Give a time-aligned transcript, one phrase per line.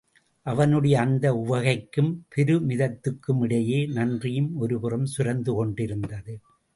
[0.45, 6.39] அவனுடைய அந்த உவகைக்கும் பெருமிதத்துக்குமிடையே நன்றியும் ஒருபுறம் சுரந்து கொண்டிருந்தது.